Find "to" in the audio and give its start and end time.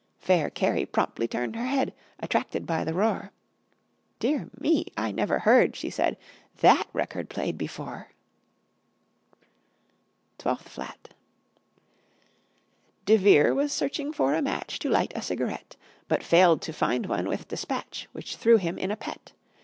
14.79-14.89, 16.63-16.73